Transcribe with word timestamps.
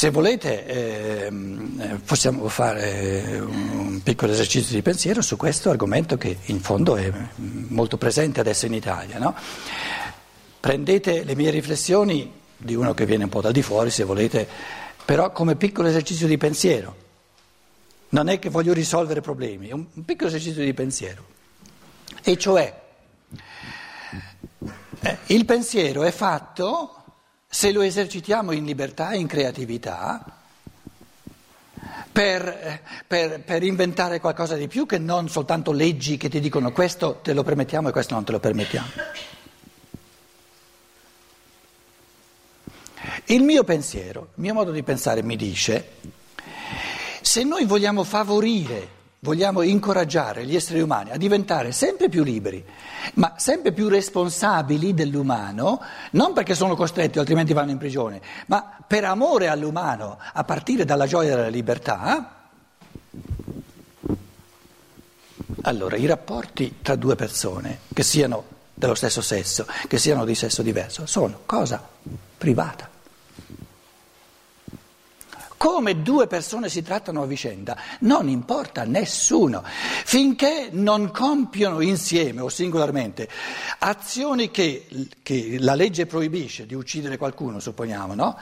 Se 0.00 0.08
volete 0.08 1.26
ehm, 1.26 2.00
possiamo 2.06 2.48
fare 2.48 3.38
un 3.38 4.00
piccolo 4.02 4.32
esercizio 4.32 4.74
di 4.74 4.80
pensiero 4.80 5.20
su 5.20 5.36
questo 5.36 5.68
argomento 5.68 6.16
che 6.16 6.38
in 6.46 6.60
fondo 6.60 6.96
è 6.96 7.12
molto 7.34 7.98
presente 7.98 8.40
adesso 8.40 8.64
in 8.64 8.72
Italia. 8.72 9.18
No? 9.18 9.34
Prendete 10.58 11.22
le 11.22 11.36
mie 11.36 11.50
riflessioni 11.50 12.32
di 12.56 12.74
uno 12.74 12.94
che 12.94 13.04
viene 13.04 13.24
un 13.24 13.28
po' 13.28 13.42
da 13.42 13.50
di 13.50 13.60
fuori 13.60 13.90
se 13.90 14.04
volete, 14.04 14.48
però 15.04 15.32
come 15.32 15.56
piccolo 15.56 15.88
esercizio 15.88 16.26
di 16.26 16.38
pensiero. 16.38 16.96
Non 18.08 18.30
è 18.30 18.38
che 18.38 18.48
voglio 18.48 18.72
risolvere 18.72 19.20
problemi, 19.20 19.68
è 19.68 19.72
un 19.72 19.84
piccolo 20.06 20.30
esercizio 20.30 20.64
di 20.64 20.72
pensiero. 20.72 21.26
E 22.22 22.38
cioè, 22.38 22.80
eh, 25.00 25.18
il 25.26 25.44
pensiero 25.44 26.04
è 26.04 26.10
fatto 26.10 26.99
se 27.52 27.72
lo 27.72 27.82
esercitiamo 27.82 28.52
in 28.52 28.64
libertà 28.64 29.10
e 29.10 29.18
in 29.18 29.26
creatività, 29.26 30.24
per, 32.12 32.80
per, 33.06 33.42
per, 33.42 33.62
inventare 33.64 34.20
qualcosa 34.20 34.54
di 34.54 34.68
più 34.68 34.86
che 34.86 34.98
non 34.98 35.28
soltanto 35.28 35.72
leggi 35.72 36.16
che 36.16 36.28
ti 36.28 36.38
dicono 36.38 36.70
questo 36.70 37.18
te 37.22 37.32
lo 37.32 37.42
permettiamo 37.42 37.88
e 37.88 37.92
questo 37.92 38.14
non 38.14 38.24
te 38.24 38.32
lo 38.32 38.38
permettiamo. 38.38 38.88
Il 43.26 43.42
mio 43.42 43.64
pensiero, 43.64 44.30
il 44.34 44.42
mio 44.42 44.54
modo 44.54 44.70
di 44.70 44.82
pensare 44.84 45.22
mi 45.22 45.36
dice, 45.36 45.92
se 47.20 47.42
noi 47.42 47.64
vogliamo 47.64 48.04
favorire 48.04 48.98
vogliamo 49.20 49.60
incoraggiare 49.62 50.46
gli 50.46 50.56
esseri 50.56 50.80
umani 50.80 51.10
a 51.10 51.16
diventare 51.16 51.72
sempre 51.72 52.08
più 52.08 52.22
liberi, 52.22 52.64
ma 53.14 53.34
sempre 53.36 53.72
più 53.72 53.88
responsabili 53.88 54.94
dell'umano, 54.94 55.80
non 56.12 56.32
perché 56.32 56.54
sono 56.54 56.74
costretti, 56.74 57.18
altrimenti 57.18 57.52
vanno 57.52 57.70
in 57.70 57.78
prigione, 57.78 58.20
ma 58.46 58.78
per 58.86 59.04
amore 59.04 59.48
all'umano, 59.48 60.18
a 60.32 60.44
partire 60.44 60.84
dalla 60.84 61.06
gioia 61.06 61.36
della 61.36 61.48
libertà, 61.48 62.36
allora 65.62 65.96
i 65.96 66.06
rapporti 66.06 66.78
tra 66.80 66.96
due 66.96 67.14
persone, 67.14 67.80
che 67.92 68.02
siano 68.02 68.58
dello 68.72 68.94
stesso 68.94 69.20
sesso, 69.20 69.66
che 69.86 69.98
siano 69.98 70.24
di 70.24 70.34
sesso 70.34 70.62
diverso, 70.62 71.04
sono 71.04 71.40
cosa 71.44 71.86
privata 72.38 72.89
come 75.60 76.00
due 76.00 76.26
persone 76.26 76.70
si 76.70 76.80
trattano 76.80 77.20
a 77.20 77.26
vicenda 77.26 77.76
non 77.98 78.30
importa 78.30 78.80
a 78.80 78.84
nessuno, 78.84 79.62
finché 79.62 80.70
non 80.72 81.10
compiono 81.10 81.82
insieme 81.82 82.40
o 82.40 82.48
singolarmente 82.48 83.28
azioni 83.80 84.50
che, 84.50 84.86
che 85.22 85.56
la 85.58 85.74
legge 85.74 86.06
proibisce 86.06 86.64
di 86.64 86.72
uccidere 86.72 87.18
qualcuno, 87.18 87.60
supponiamo, 87.60 88.14
no? 88.14 88.38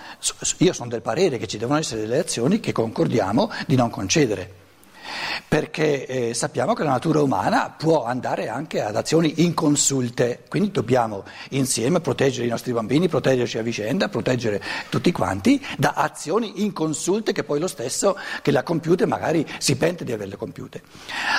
Io 0.59 0.73
sono 0.73 0.89
del 0.89 1.03
parere 1.03 1.39
che 1.39 1.49
ci 1.49 1.59
devono 1.59 1.81
essere 1.81 2.03
delle 2.03 2.21
azioni 2.21 2.61
che 2.61 2.71
concordiamo 2.71 3.51
di 3.67 3.75
non 3.75 3.91
concedere 3.91 4.67
perché 5.47 6.07
eh, 6.07 6.35
sappiamo 6.35 6.75
che 6.75 6.85
la 6.85 6.91
natura 6.91 7.23
umana 7.23 7.71
può 7.71 8.05
andare 8.05 8.49
anche 8.49 8.83
ad 8.83 8.97
azioni 8.97 9.43
inconsulte, 9.43 10.45
quindi 10.49 10.71
dobbiamo 10.71 11.25
insieme 11.51 12.01
proteggere 12.01 12.47
i 12.47 12.51
nostri 12.51 12.73
bambini, 12.73 13.09
proteggerci 13.09 13.59
a 13.59 13.63
vicenda, 13.63 14.09
proteggere 14.09 14.63
tutti 14.89 15.13
quanti 15.13 15.65
da 15.77 15.93
azioni 15.95 16.63
inconsulte 16.63 17.33
che 17.33 17.45
poi 17.45 17.61
lo 17.61 17.69
stesso 17.69 18.17
che 18.43 18.51
le 18.51 18.63
compiute 18.63 19.07
magari 19.07 19.47
si 19.59 19.77
pente 19.77 20.05
di 20.05 20.13
averle 20.13 20.37
compiute. 20.37 20.83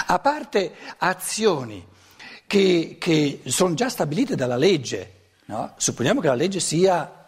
A 0.08 0.20
parte 0.20 0.74
azioni 0.98 1.86
che, 2.48 2.98
che 3.00 3.42
sono 3.46 3.74
già 3.76 3.90
stabilite 3.90 4.36
dalla 4.36 4.56
legge, 4.56 5.14
no? 5.46 5.74
supponiamo 5.78 6.20
che 6.20 6.28
la 6.28 6.36
legge 6.36 6.60
sia 6.60 7.19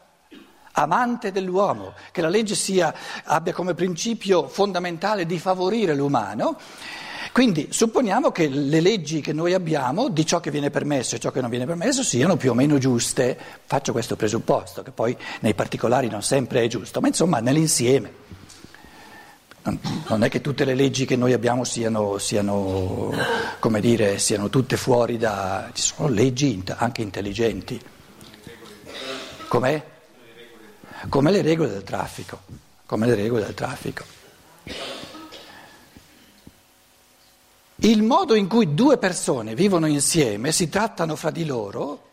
amante 0.73 1.31
dell'uomo, 1.31 1.93
che 2.11 2.21
la 2.21 2.29
legge 2.29 2.55
sia, 2.55 2.93
abbia 3.23 3.53
come 3.53 3.73
principio 3.73 4.47
fondamentale 4.47 5.25
di 5.25 5.39
favorire 5.39 5.95
l'umano. 5.95 6.57
Quindi 7.31 7.67
supponiamo 7.71 8.31
che 8.31 8.49
le 8.49 8.81
leggi 8.81 9.21
che 9.21 9.31
noi 9.31 9.53
abbiamo 9.53 10.09
di 10.09 10.25
ciò 10.25 10.41
che 10.41 10.51
viene 10.51 10.69
permesso 10.69 11.15
e 11.15 11.19
ciò 11.19 11.31
che 11.31 11.39
non 11.39 11.49
viene 11.49 11.65
permesso 11.65 12.03
siano 12.03 12.35
più 12.35 12.51
o 12.51 12.53
meno 12.53 12.77
giuste. 12.77 13.37
Faccio 13.65 13.93
questo 13.93 14.17
presupposto, 14.17 14.83
che 14.83 14.91
poi 14.91 15.15
nei 15.39 15.53
particolari 15.53 16.09
non 16.09 16.23
sempre 16.23 16.63
è 16.63 16.67
giusto, 16.67 16.99
ma 16.99 17.07
insomma 17.07 17.39
nell'insieme. 17.39 18.19
Non 20.07 20.23
è 20.23 20.29
che 20.29 20.41
tutte 20.41 20.65
le 20.65 20.73
leggi 20.73 21.05
che 21.05 21.15
noi 21.15 21.33
abbiamo 21.33 21.63
siano, 21.63 22.17
siano, 22.17 23.13
dire, 23.79 24.17
siano 24.17 24.49
tutte 24.49 24.75
fuori 24.75 25.17
da... 25.17 25.69
ci 25.71 25.83
sono 25.83 26.09
leggi 26.09 26.61
anche 26.75 27.01
intelligenti. 27.01 27.79
Com'è? 29.47 29.90
Come 31.09 31.31
le 31.31 31.41
regole 31.41 31.69
del 31.69 31.83
traffico, 31.83 32.41
come 32.85 33.07
le 33.07 33.15
regole 33.15 33.45
del 33.45 33.53
traffico. 33.53 34.03
Il 37.83 38.03
modo 38.03 38.35
in 38.35 38.47
cui 38.47 38.75
due 38.75 38.97
persone 38.97 39.55
vivono 39.55 39.87
insieme, 39.87 40.51
si 40.51 40.69
trattano 40.69 41.15
fra 41.15 41.31
di 41.31 41.45
loro, 41.45 42.09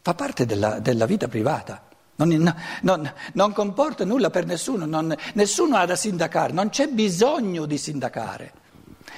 fa 0.00 0.14
parte 0.14 0.46
della, 0.46 0.78
della 0.78 1.04
vita 1.04 1.28
privata. 1.28 1.88
Non, 2.16 2.54
non, 2.82 3.12
non, 3.32 3.52
comporta 3.52 4.04
nulla 4.04 4.28
per 4.28 4.44
nessuno, 4.44 4.84
non, 4.84 5.14
nessuno 5.34 5.76
ha 5.76 5.86
da 5.86 5.96
sindacare, 5.96 6.52
non 6.52 6.68
c'è 6.68 6.88
bisogno 6.88 7.64
di 7.64 7.78
sindacare, 7.78 8.52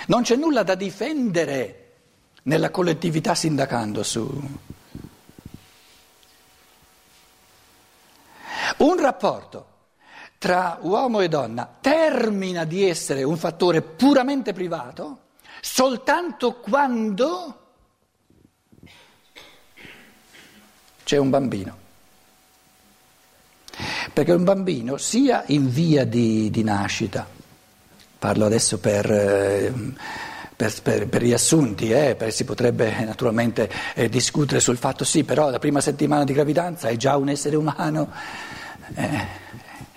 non 0.06 0.22
c'è 0.22 0.36
nulla 0.36 0.62
da 0.62 0.76
difendere 0.76 1.78
nella 2.44 2.70
collettività 2.70 3.34
sindacando 3.34 4.04
su, 4.04 4.28
Un 8.78 9.00
rapporto 9.00 9.66
tra 10.38 10.78
uomo 10.80 11.20
e 11.20 11.28
donna 11.28 11.68
termina 11.80 12.64
di 12.64 12.88
essere 12.88 13.22
un 13.22 13.36
fattore 13.36 13.80
puramente 13.80 14.52
privato 14.52 15.18
soltanto 15.60 16.54
quando 16.54 17.60
c'è 21.04 21.16
un 21.16 21.30
bambino. 21.30 21.78
Perché 24.12 24.32
un 24.32 24.44
bambino 24.44 24.96
sia 24.96 25.44
in 25.46 25.70
via 25.70 26.04
di, 26.04 26.50
di 26.50 26.62
nascita, 26.62 27.26
parlo 28.18 28.44
adesso 28.44 28.78
per... 28.78 29.10
Eh, 29.10 29.72
per, 30.62 30.82
per, 30.82 31.08
per 31.08 31.20
riassunti, 31.22 31.90
eh, 31.90 32.16
si 32.28 32.44
potrebbe 32.44 33.04
naturalmente 33.04 33.68
eh, 33.94 34.08
discutere 34.08 34.60
sul 34.60 34.76
fatto 34.76 35.02
sì, 35.02 35.24
però 35.24 35.50
la 35.50 35.58
prima 35.58 35.80
settimana 35.80 36.22
di 36.22 36.32
gravidanza 36.32 36.88
è 36.88 36.96
già 36.96 37.16
un 37.16 37.28
essere 37.28 37.56
umano, 37.56 38.08
eh, 38.94 39.40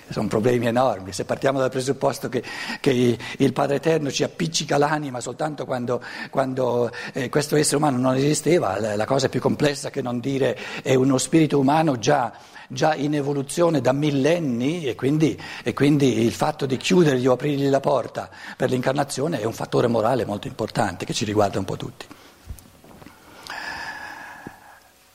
sono 0.09 0.28
problemi 0.28 0.66
enormi. 0.66 1.12
Se 1.14 1.24
partiamo 1.24 1.59
dal 1.59 1.70
presupposto 1.70 2.30
che, 2.30 2.44
che, 2.80 3.18
il 3.38 3.53
Padre 3.53 3.76
Eterno 3.76 4.09
ci 4.09 4.24
appiccica 4.24 4.78
l'anima 4.78 5.20
soltanto 5.20 5.66
quando, 5.66 6.02
quando 6.31 6.92
eh, 7.14 7.30
questo 7.30 7.56
essere 7.56 7.78
umano 7.78 7.97
non 7.97 8.16
esisteva, 8.16 8.80
la, 8.80 8.96
la, 8.96 9.06
cosa 9.06 9.30
più 9.30 9.40
complessa 9.40 9.92
che 9.92 10.02
non 10.02 10.20
dire 10.20 10.58
è 10.82 10.96
uno 10.96 11.20
spirito 11.20 11.59
umano 11.59 12.00
già, 12.00 12.34
già 12.68 12.96
in 12.96 13.14
evoluzione 13.14 13.81
da 13.81 13.92
millenni 13.92 14.86
e 14.86 14.96
quindi, 14.96 15.40
e 15.64 15.74
quindi, 15.74 16.22
il 16.24 16.31
fatto 16.31 16.66
di 16.66 16.78
chiudergli 16.78 17.28
o 17.28 17.34
aprirgli 17.34 17.70
la 17.70 17.80
porta 17.80 18.30
per 18.56 18.70
l'incarnazione 18.70 19.40
è 19.40 19.46
un 19.46 19.53
fattore 19.53 19.88
morale 19.88 20.26
molto 20.26 20.48
importante 20.48 21.06
che 21.06 21.14
ci 21.14 21.26
riguarda 21.26 21.59
un 21.59 21.66
po' 21.66 21.78
tutti. 21.78 22.06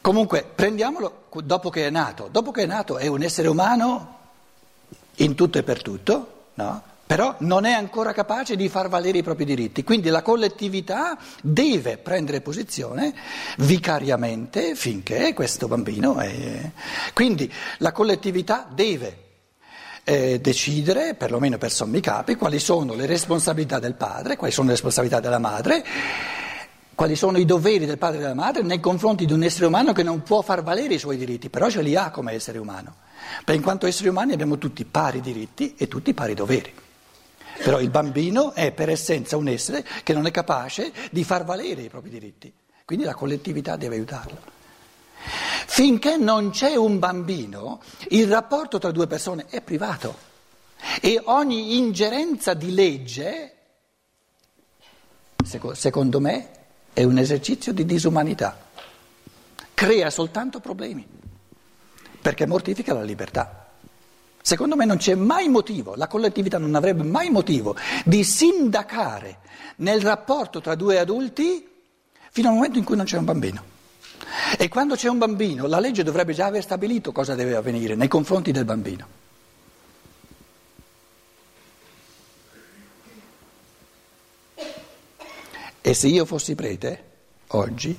Comunque, 0.01 0.51
prendiamolo 0.55 1.25
dopo 1.43 1.69
che 1.69 1.87
è 1.87 1.91
nato. 1.91 2.29
Dopo 2.31 2.51
che 2.51 2.63
è 2.63 2.67
nato 2.67 2.97
è 2.97 3.07
un 3.07 3.23
essere 3.23 3.49
umano 3.49 4.19
in 5.17 5.35
tutto 5.35 5.59
e 5.59 5.63
per 5.63 5.83
tutto, 5.83 6.45
no? 6.55 6.83
Però 7.11 7.35
non 7.39 7.65
è 7.65 7.73
ancora 7.73 8.13
capace 8.13 8.55
di 8.55 8.69
far 8.69 8.89
valere 8.89 9.19
i 9.19 9.23
propri 9.25 9.45
diritti. 9.45 9.83
Quindi 9.83 10.11
la 10.11 10.23
collettività 10.23 11.19
deve 11.43 11.99
prendere 11.99 12.41
posizione 12.41 13.13
vicariamente 13.57 14.77
finché 14.77 15.35
questo 15.35 15.67
bambino 15.67 16.19
è... 16.19 16.71
Quindi 17.13 17.53
la 17.79 17.91
collettività 17.91 18.65
deve 18.73 19.17
eh, 20.05 20.39
decidere, 20.41 21.15
perlomeno 21.15 21.59
per 21.59 21.73
sommi 21.73 21.99
capi, 21.99 22.37
quali 22.37 22.61
sono 22.61 22.95
le 22.95 23.07
responsabilità 23.07 23.81
del 23.81 23.95
padre, 23.95 24.37
quali 24.37 24.53
sono 24.53 24.69
le 24.69 24.75
responsabilità 24.75 25.19
della 25.19 25.41
madre 25.41 25.85
quali 26.95 27.17
sono 27.17 27.39
i 27.39 27.47
doveri 27.47 27.87
del 27.87 27.97
padre 27.97 28.19
e 28.19 28.21
della 28.21 28.35
madre 28.35 28.63
nei 28.63 28.79
confronti 28.79 29.25
di 29.25 29.33
un 29.33 29.43
essere 29.43 29.65
umano 29.65 29.93
che 29.93 30.03
non 30.03 30.23
può 30.23 30.43
far 30.43 30.63
valere 30.63 30.95
i 30.95 30.99
suoi 30.99 31.17
diritti, 31.17 31.49
però 31.49 31.71
ce 31.71 31.81
li 31.81 31.97
ha 31.97 32.11
come 32.11 32.35
essere 32.35 32.59
umano. 32.59 32.97
Perché 33.39 33.55
in 33.55 33.63
quanto 33.63 33.87
esseri 33.87 34.11
umani 34.11 34.35
abbiamo 34.35 34.59
tutti 34.59 34.85
pari 34.85 35.21
diritti 35.21 35.75
e 35.77 35.89
tutti 35.89 36.13
pari 36.13 36.35
doveri. 36.35 36.89
Però 37.63 37.79
il 37.79 37.91
bambino 37.91 38.53
è 38.55 38.73
per 38.73 38.89
essenza 38.89 39.37
un 39.37 39.49
essere 39.49 39.85
che 40.03 40.15
non 40.15 40.27
è 40.27 40.31
capace 40.31 40.93
di 41.11 41.25
far 41.25 41.45
valere 41.45 41.83
i 41.83 41.89
propri 41.89 42.09
diritti, 42.09 42.53
quindi 42.85 43.05
la 43.05 43.15
collettività 43.15 43.77
deve 43.77 43.97
aiutarlo. 43.97 44.39
Finché 45.67 46.17
non 46.17 46.51
c'è 46.51 46.75
un 46.75 46.99
bambino, 46.99 47.81
il 48.09 48.27
rapporto 48.29 48.79
tra 48.79 48.91
due 48.91 49.07
persone 49.07 49.47
è 49.49 49.61
privato 49.61 50.29
e 51.01 51.21
ogni 51.25 51.77
ingerenza 51.77 52.55
di 52.55 52.73
legge, 52.73 53.55
secondo 55.73 56.19
me, 56.19 56.51
è 56.95 57.05
un 57.05 57.19
esercizio 57.19 57.73
di 57.73 57.85
disumanità, 57.85 58.59
crea 59.75 60.09
soltanto 60.11 60.61
problemi, 60.61 61.07
perché 62.21 62.47
mortifica 62.47 62.95
la 62.95 63.03
libertà. 63.03 63.60
Secondo 64.43 64.75
me 64.75 64.85
non 64.85 64.97
c'è 64.97 65.15
mai 65.15 65.49
motivo, 65.49 65.95
la 65.97 66.07
collettività 66.07 66.59
non 66.59 66.75
avrebbe 66.75 67.03
mai 67.03 67.31
motivo 67.31 67.77
di 68.05 68.25
sindacare 68.25 69.39
nel 69.77 70.01
rapporto 70.01 70.61
tra 70.61 70.75
due 70.75 70.99
adulti 70.99 71.69
fino 72.31 72.49
al 72.49 72.55
momento 72.55 72.79
in 72.79 72.85
cui 72.85 72.97
non 72.97 73.05
c'è 73.05 73.19
un 73.19 73.25
bambino. 73.25 73.65
E 74.57 74.69
quando 74.69 74.95
c'è 74.95 75.09
un 75.09 75.19
bambino, 75.19 75.67
la 75.67 75.79
legge 75.79 76.03
dovrebbe 76.03 76.33
già 76.33 76.47
aver 76.47 76.63
stabilito 76.63 77.13
cosa 77.13 77.35
deve 77.35 77.57
avvenire 77.57 77.95
nei 77.95 78.09
confronti 78.09 78.53
del 78.53 78.65
bambino. 78.65 79.19
E 85.83 85.95
se 85.95 86.09
io 86.09 86.25
fossi 86.25 86.55
prete, 86.55 87.05
oggi, 87.49 87.99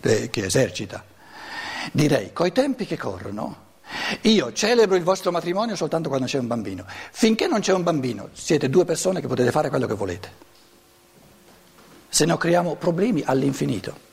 che 0.00 0.30
esercita, 0.44 1.04
direi, 1.92 2.32
coi 2.32 2.52
tempi 2.52 2.86
che 2.86 2.96
corrono, 2.96 3.63
io 4.22 4.52
celebro 4.52 4.96
il 4.96 5.02
vostro 5.02 5.30
matrimonio 5.30 5.76
soltanto 5.76 6.08
quando 6.08 6.26
c'è 6.26 6.38
un 6.38 6.46
bambino. 6.46 6.84
Finché 7.10 7.46
non 7.46 7.60
c'è 7.60 7.72
un 7.72 7.82
bambino, 7.82 8.28
siete 8.32 8.68
due 8.68 8.84
persone 8.84 9.20
che 9.20 9.26
potete 9.26 9.50
fare 9.50 9.68
quello 9.68 9.86
che 9.86 9.94
volete. 9.94 10.32
Se 12.08 12.24
no 12.24 12.36
creiamo 12.36 12.76
problemi 12.76 13.22
all'infinito. 13.24 14.12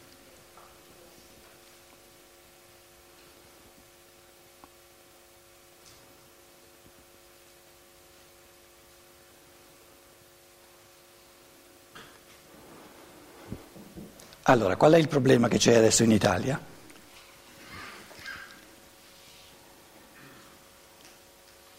Allora, 14.43 14.75
qual 14.75 14.93
è 14.93 14.97
il 14.97 15.07
problema 15.07 15.47
che 15.47 15.57
c'è 15.57 15.75
adesso 15.75 16.03
in 16.03 16.11
Italia? 16.11 16.70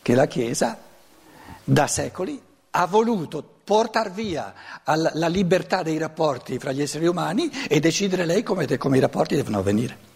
Che 0.02 0.14
la 0.14 0.26
Chiesa 0.26 0.76
da 1.64 1.86
secoli 1.86 2.40
ha 2.70 2.86
voluto 2.86 3.42
portare 3.64 4.10
via 4.10 4.52
la 4.84 5.28
libertà 5.28 5.82
dei 5.82 5.96
rapporti 5.96 6.58
fra 6.58 6.72
gli 6.72 6.82
esseri 6.82 7.06
umani 7.06 7.50
e 7.68 7.78
decidere 7.78 8.24
lei 8.24 8.42
come, 8.42 8.66
come 8.78 8.96
i 8.96 9.00
rapporti 9.00 9.36
devono 9.36 9.58
avvenire. 9.58 10.10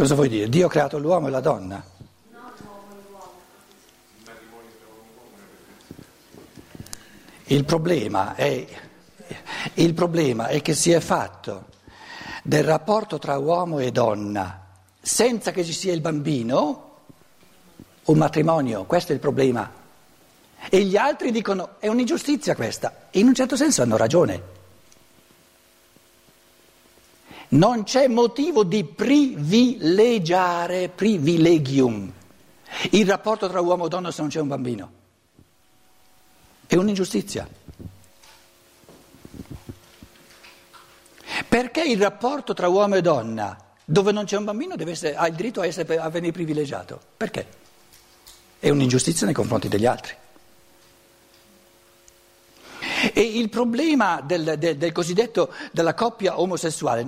Cosa 0.00 0.14
vuoi 0.14 0.30
dire? 0.30 0.48
Dio 0.48 0.66
ha 0.66 0.70
creato 0.70 0.96
l'uomo 0.96 1.26
e 1.26 1.30
la 1.30 1.40
donna? 1.40 1.99
Il 7.50 7.64
problema 7.64 8.36
è, 8.36 8.64
il 9.74 9.92
problema 9.92 10.46
è 10.46 10.62
che 10.62 10.72
si 10.72 10.92
è 10.92 11.00
fatto 11.00 11.66
del 12.44 12.62
rapporto 12.62 13.18
tra 13.18 13.38
uomo 13.38 13.80
e 13.80 13.90
donna 13.90 14.66
senza 15.00 15.50
che 15.50 15.64
ci 15.64 15.72
sia 15.72 15.92
il 15.92 16.00
bambino 16.00 16.98
un 18.04 18.18
matrimonio, 18.18 18.84
questo 18.84 19.10
è 19.10 19.16
il 19.16 19.20
problema. 19.20 19.68
E 20.68 20.84
gli 20.84 20.96
altri 20.96 21.32
dicono 21.32 21.80
è 21.80 21.88
un'ingiustizia 21.88 22.54
questa, 22.54 23.08
in 23.12 23.26
un 23.26 23.34
certo 23.34 23.56
senso 23.56 23.82
hanno 23.82 23.96
ragione. 23.96 24.42
Non 27.48 27.82
c'è 27.82 28.06
motivo 28.06 28.62
di 28.62 28.84
privilegiare, 28.84 30.88
privilegium, 30.88 32.12
il 32.90 33.08
rapporto 33.08 33.48
tra 33.48 33.60
uomo 33.60 33.86
e 33.86 33.88
donna 33.88 34.12
se 34.12 34.20
non 34.20 34.30
c'è 34.30 34.38
un 34.38 34.46
bambino. 34.46 34.99
È 36.70 36.76
un'ingiustizia. 36.76 37.48
Perché 41.48 41.82
il 41.82 42.00
rapporto 42.00 42.54
tra 42.54 42.68
uomo 42.68 42.94
e 42.94 43.00
donna, 43.00 43.58
dove 43.84 44.12
non 44.12 44.24
c'è 44.24 44.36
un 44.36 44.44
bambino, 44.44 44.76
essere, 44.86 45.16
ha 45.16 45.26
il 45.26 45.34
diritto 45.34 45.62
a, 45.62 45.66
essere, 45.66 45.98
a 45.98 46.08
venire 46.10 46.30
privilegiato? 46.30 47.00
Perché? 47.16 47.48
È 48.60 48.70
un'ingiustizia 48.70 49.26
nei 49.26 49.34
confronti 49.34 49.66
degli 49.66 49.84
altri. 49.84 50.14
E 53.14 53.20
il 53.20 53.48
problema 53.48 54.20
del, 54.24 54.54
del, 54.56 54.76
del 54.76 54.92
cosiddetto 54.92 55.52
della 55.72 55.94
coppia 55.94 56.38
omosessuale, 56.38 57.04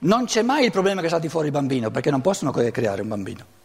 non 0.00 0.26
c'è 0.26 0.42
mai 0.42 0.66
il 0.66 0.70
problema 0.70 1.00
che 1.00 1.08
salti 1.08 1.30
fuori 1.30 1.46
il 1.46 1.52
bambino, 1.52 1.90
perché 1.90 2.10
non 2.10 2.20
possono 2.20 2.50
creare 2.50 3.00
un 3.00 3.08
bambino. 3.08 3.61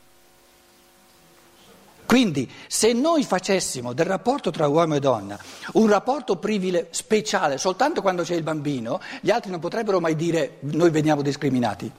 Quindi 2.07 2.49
se 2.67 2.93
noi 2.93 3.25
facessimo 3.25 3.91
del 3.91 4.05
rapporto 4.05 4.49
tra 4.49 4.65
uomo 4.67 4.95
e 4.95 4.99
donna 4.99 5.37
un 5.73 5.87
rapporto 5.87 6.37
privile- 6.37 6.87
speciale 6.91 7.57
soltanto 7.57 8.01
quando 8.01 8.23
c'è 8.23 8.33
il 8.33 8.43
bambino, 8.43 9.01
gli 9.19 9.29
altri 9.29 9.51
non 9.51 9.59
potrebbero 9.59 9.99
mai 9.99 10.15
dire 10.15 10.57
noi 10.61 10.89
veniamo 10.89 11.21
discriminati. 11.21 11.91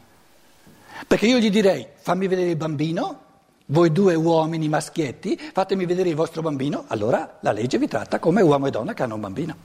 Perché 1.07 1.27
io 1.27 1.37
gli 1.37 1.51
direi 1.51 1.87
fammi 1.95 2.27
vedere 2.27 2.49
il 2.49 2.57
bambino, 2.57 3.21
voi 3.67 3.93
due 3.93 4.15
uomini 4.15 4.67
maschietti, 4.67 5.39
fatemi 5.53 5.85
vedere 5.85 6.09
il 6.09 6.15
vostro 6.15 6.41
bambino, 6.41 6.85
allora 6.87 7.37
la 7.41 7.53
legge 7.53 7.77
vi 7.77 7.87
tratta 7.87 8.19
come 8.19 8.41
uomo 8.41 8.67
e 8.67 8.71
donna 8.71 8.95
che 8.95 9.03
hanno 9.03 9.17
un 9.17 9.21
bambino. 9.21 9.57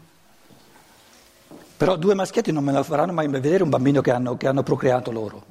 Però 1.77 1.95
due 1.95 2.15
maschietti 2.15 2.51
non 2.51 2.65
me 2.65 2.73
lo 2.73 2.83
faranno 2.83 3.13
mai 3.13 3.29
vedere 3.29 3.63
un 3.63 3.69
bambino 3.69 4.01
che 4.01 4.11
hanno, 4.11 4.35
che 4.35 4.47
hanno 4.47 4.61
procreato 4.61 5.09
loro. 5.09 5.45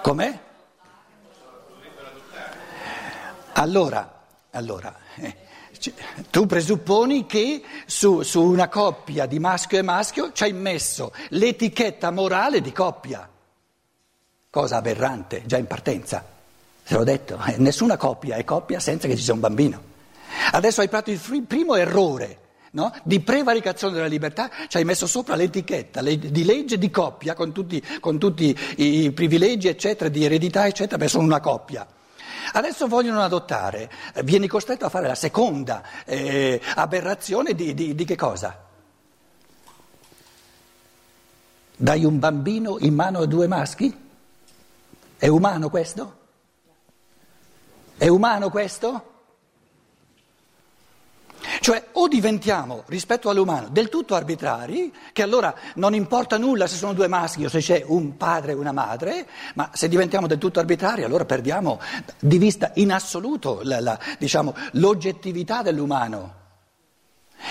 Com'è? 0.00 0.50
Allora, 3.62 4.24
allora 4.50 4.92
eh, 5.14 5.36
tu 6.30 6.46
presupponi 6.46 7.26
che 7.26 7.62
su, 7.86 8.22
su 8.22 8.42
una 8.42 8.68
coppia 8.68 9.26
di 9.26 9.38
maschio 9.38 9.78
e 9.78 9.82
maschio 9.82 10.32
ci 10.32 10.42
hai 10.42 10.52
messo 10.52 11.12
l'etichetta 11.28 12.10
morale 12.10 12.60
di 12.60 12.72
coppia, 12.72 13.28
cosa 14.50 14.78
aberrante 14.78 15.42
già 15.46 15.58
in 15.58 15.68
partenza. 15.68 16.24
Te 16.84 16.94
l'ho 16.96 17.04
detto, 17.04 17.40
eh, 17.46 17.54
nessuna 17.58 17.96
coppia 17.96 18.34
è 18.34 18.42
coppia 18.42 18.80
senza 18.80 19.06
che 19.06 19.14
ci 19.14 19.22
sia 19.22 19.32
un 19.32 19.38
bambino. 19.38 19.80
Adesso 20.50 20.80
hai 20.80 20.88
fatto 20.88 21.12
il 21.12 21.44
primo 21.46 21.76
errore 21.76 22.38
no? 22.72 22.92
di 23.04 23.20
prevaricazione 23.20 23.94
della 23.94 24.06
libertà, 24.06 24.50
ci 24.66 24.78
hai 24.78 24.84
messo 24.84 25.06
sopra 25.06 25.36
l'etichetta 25.36 26.02
di 26.02 26.44
legge 26.44 26.78
di 26.78 26.90
coppia 26.90 27.34
con 27.34 27.52
tutti, 27.52 27.80
con 28.00 28.18
tutti 28.18 28.58
i 28.78 29.12
privilegi, 29.12 29.68
eccetera, 29.68 30.10
di 30.10 30.24
eredità, 30.24 30.66
eccetera, 30.66 30.96
perché 30.96 31.12
sono 31.12 31.26
una 31.26 31.38
coppia. 31.38 31.86
Adesso 32.52 32.86
vogliono 32.88 33.22
adottare, 33.22 33.90
vieni 34.24 34.46
costretto 34.46 34.84
a 34.84 34.88
fare 34.88 35.06
la 35.06 35.14
seconda 35.14 35.82
eh, 36.04 36.60
aberrazione 36.74 37.54
di, 37.54 37.74
di, 37.74 37.94
di 37.94 38.04
che 38.04 38.16
cosa? 38.16 38.70
Dai 41.76 42.04
un 42.04 42.18
bambino 42.18 42.78
in 42.78 42.94
mano 42.94 43.20
a 43.20 43.26
due 43.26 43.46
maschi? 43.46 44.10
È 45.16 45.26
umano 45.26 45.70
questo? 45.70 46.16
È 47.96 48.08
umano 48.08 48.50
questo? 48.50 49.11
Cioè 51.62 51.90
o 51.92 52.08
diventiamo 52.08 52.82
rispetto 52.86 53.30
all'umano 53.30 53.68
del 53.70 53.88
tutto 53.88 54.16
arbitrari, 54.16 54.92
che 55.12 55.22
allora 55.22 55.54
non 55.76 55.94
importa 55.94 56.36
nulla 56.36 56.66
se 56.66 56.74
sono 56.74 56.92
due 56.92 57.06
maschi 57.06 57.44
o 57.44 57.48
se 57.48 57.60
c'è 57.60 57.84
un 57.86 58.16
padre 58.16 58.50
e 58.50 58.54
una 58.56 58.72
madre, 58.72 59.28
ma 59.54 59.70
se 59.72 59.86
diventiamo 59.86 60.26
del 60.26 60.38
tutto 60.38 60.58
arbitrari 60.58 61.04
allora 61.04 61.24
perdiamo 61.24 61.78
di 62.18 62.36
vista 62.38 62.72
in 62.74 62.90
assoluto 62.90 63.60
la, 63.62 63.78
la, 63.78 63.96
diciamo, 64.18 64.56
l'oggettività 64.72 65.62
dell'umano. 65.62 66.34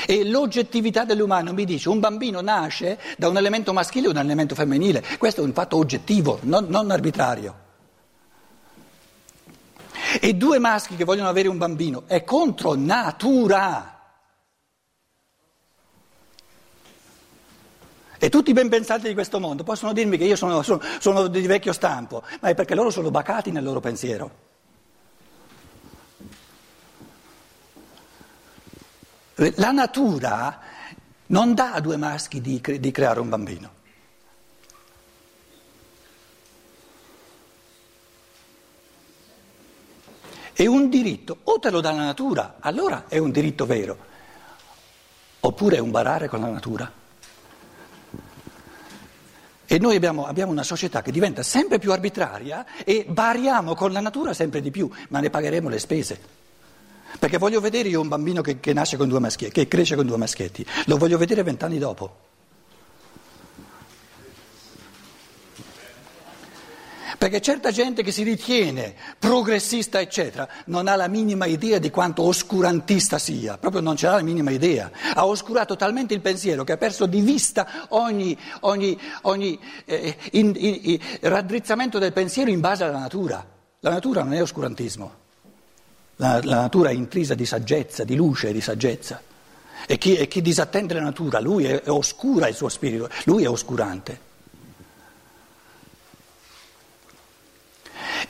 E 0.06 0.28
l'oggettività 0.28 1.06
dell'umano 1.06 1.54
mi 1.54 1.64
dice 1.64 1.88
un 1.88 2.02
bambino 2.02 2.42
nasce 2.42 3.00
da 3.18 3.30
un 3.30 3.38
elemento 3.38 3.72
maschile 3.72 4.12
da 4.12 4.20
un 4.20 4.26
elemento 4.26 4.56
femminile, 4.56 5.06
questo 5.20 5.40
è 5.40 5.46
un 5.46 5.54
fatto 5.54 5.78
oggettivo, 5.78 6.40
non, 6.42 6.66
non 6.66 6.92
arbitrario. 6.92 7.56
E 10.20 10.34
due 10.34 10.60
maschi 10.60 10.98
che 10.98 11.06
vogliono 11.06 11.30
avere 11.30 11.48
un 11.48 11.58
bambino 11.58 12.04
è 12.08 12.26
contro 12.26 12.76
natura. 12.76 14.00
E 18.24 18.30
tutti 18.30 18.52
i 18.52 18.54
ben 18.54 18.70
pensanti 18.70 19.08
di 19.08 19.16
questo 19.16 19.40
mondo 19.40 19.64
possono 19.64 19.94
dirmi 19.94 20.16
che 20.16 20.26
io 20.26 20.36
sono, 20.36 20.62
sono, 20.62 20.80
sono 21.00 21.26
di 21.26 21.42
vecchio 21.48 21.74
stampo, 21.74 22.22
ma 22.40 22.50
è 22.50 22.54
perché 22.54 22.76
loro 22.76 22.92
sono 22.92 23.10
bacati 23.10 23.50
nel 23.50 23.64
loro 23.64 23.80
pensiero. 23.80 24.32
La 29.56 29.72
natura 29.72 30.60
non 31.26 31.56
dà 31.56 31.74
a 31.74 31.80
due 31.80 31.98
maschi 31.98 32.42
di, 32.42 32.62
di 32.80 32.92
creare 32.92 33.20
un 33.20 33.30
bambino. 33.30 33.72
È 40.54 40.68
un 40.68 40.90
diritto, 40.92 41.40
o 41.46 41.58
te 41.58 41.72
lo 41.72 41.82
dà 41.82 41.92
la 41.92 42.06
natura, 42.06 42.58
allora 42.60 43.06
è 43.08 43.18
un 43.18 43.32
diritto 43.32 43.66
vero, 43.66 43.98
oppure 45.40 45.78
è 45.78 45.80
un 45.80 45.90
barare 45.90 46.28
con 46.28 46.40
la 46.42 46.50
natura. 46.50 47.01
E 49.72 49.80
noi 49.80 49.96
abbiamo, 49.96 50.26
abbiamo, 50.26 50.52
una 50.52 50.64
società 50.64 51.02
che 51.02 51.14
diventa 51.14 51.44
sempre 51.44 51.80
più 51.80 51.94
arbitraria 51.94 52.66
e 52.84 53.06
bariamo 53.08 53.74
con 53.74 53.94
la 53.94 54.02
natura 54.02 54.34
sempre 54.34 54.60
di 54.60 54.70
più, 54.70 54.92
ma 55.08 55.22
ne 55.22 55.30
pagheremo 55.30 55.70
le 55.70 55.80
spese. 55.80 56.20
Perché 57.18 57.38
voglio 57.38 57.62
vedere 57.62 57.88
io 57.88 58.02
un 58.02 58.10
bambino 58.10 58.42
che, 58.42 58.60
che 58.60 58.74
nasce 58.74 58.98
con 58.98 59.08
due 59.08 59.20
maschietti, 59.20 59.54
che 59.54 59.70
cresce 59.70 59.96
con 59.96 60.06
due 60.06 60.18
maschietti, 60.18 60.66
lo 60.88 60.98
voglio 60.98 61.18
vedere 61.18 61.42
vent'anni 61.44 61.78
dopo. 61.78 62.31
Perché 67.18 67.42
certa 67.42 67.72
gente 67.72 68.04
che 68.04 68.12
si 68.12 68.24
ritiene 68.24 68.96
progressista, 69.18 70.00
eccetera, 70.00 70.48
non 70.66 70.88
ha 70.88 70.96
la 70.96 71.08
minima 71.08 71.46
idea 71.46 71.78
di 71.80 71.90
quanto 71.90 72.24
oscurantista 72.24 73.18
sia, 73.18 73.58
proprio 73.58 73.82
non 73.82 73.96
ce 73.96 74.08
l'ha 74.08 74.16
la 74.16 74.22
minima 74.22 74.52
idea. 74.52 74.92
Ha 75.14 75.26
oscurato 75.26 75.76
talmente 75.76 76.14
il 76.14 76.22
pensiero 76.22 76.64
che 76.64 76.74
ha 76.74 76.78
perso 76.78 77.06
di 77.06 77.22
vista 77.22 77.88
ogni, 77.90 78.38
ogni, 78.62 78.98
ogni 79.24 79.60
eh, 79.86 80.16
in, 80.32 80.54
in, 80.56 80.80
in, 80.82 81.00
raddrizzamento 81.22 82.00
del 82.00 82.14
pensiero 82.14 82.50
in 82.50 82.60
base 82.60 82.84
alla 82.84 83.00
natura. 83.00 83.46
La 83.80 83.90
natura 83.90 84.24
non 84.24 84.34
è 84.34 84.42
oscurantismo, 84.42 85.12
la, 86.18 86.40
la 86.44 86.62
natura 86.62 86.90
è 86.90 86.94
intrisa 86.94 87.34
di 87.34 87.46
saggezza, 87.46 88.04
di 88.04 88.16
luce 88.16 88.50
e 88.50 88.54
di 88.54 88.62
saggezza. 88.62 89.22
E 89.88 89.98
chi, 89.98 90.16
e 90.16 90.28
chi 90.28 90.42
disattende 90.42 90.94
la 90.94 91.02
natura, 91.02 91.40
lui 91.40 91.66
è, 91.66 91.82
è 91.82 91.90
oscura 91.90 92.48
il 92.48 92.56
suo 92.56 92.70
spirito, 92.70 93.10
lui 93.26 93.44
è 93.44 93.50
oscurante. 93.50 94.30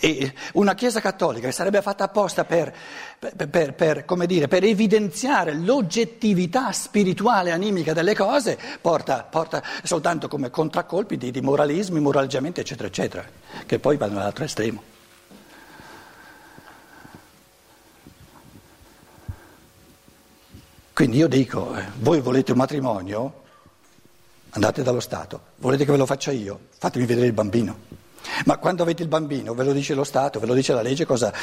E 0.03 0.33
una 0.53 0.73
Chiesa 0.73 0.99
cattolica 0.99 1.45
che 1.45 1.53
sarebbe 1.53 1.79
fatta 1.83 2.05
apposta 2.05 2.43
per, 2.43 2.73
per, 3.19 3.75
per, 3.75 4.03
dire, 4.25 4.47
per 4.47 4.63
evidenziare 4.63 5.53
l'oggettività 5.53 6.71
spirituale, 6.71 7.51
animica 7.51 7.93
delle 7.93 8.15
cose, 8.15 8.57
porta, 8.81 9.21
porta 9.21 9.61
soltanto 9.83 10.27
come 10.27 10.49
contraccolpi 10.49 11.17
di, 11.17 11.29
di 11.29 11.41
moralismi, 11.41 11.99
moralgiamenti, 11.99 12.61
eccetera, 12.61 12.87
eccetera, 12.87 13.23
che 13.67 13.77
poi 13.77 13.97
vanno 13.97 14.17
all'altro 14.17 14.43
estremo. 14.43 14.81
Quindi 20.93 21.17
io 21.17 21.27
dico, 21.27 21.75
eh, 21.75 21.85
voi 21.99 22.21
volete 22.21 22.53
un 22.53 22.57
matrimonio? 22.57 23.43
Andate 24.49 24.81
dallo 24.81 24.99
Stato. 24.99 25.41
Volete 25.57 25.85
che 25.85 25.91
ve 25.91 25.97
lo 25.97 26.07
faccia 26.07 26.31
io? 26.31 26.59
Fatemi 26.75 27.05
vedere 27.05 27.27
il 27.27 27.33
bambino. 27.33 28.00
Ma 28.45 28.57
quando 28.57 28.83
avete 28.83 29.03
il 29.03 29.07
bambino, 29.07 29.53
ve 29.53 29.63
lo 29.63 29.73
dice 29.73 29.93
lo 29.93 30.03
Stato, 30.03 30.39
ve 30.39 30.45
lo 30.45 30.53
dice 30.53 30.73
la 30.73 30.81
legge, 30.81 31.05
cosa, 31.05 31.33